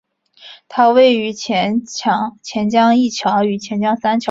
[0.67, 1.83] 它位于钱
[2.71, 4.19] 江一桥与钱江三桥之间。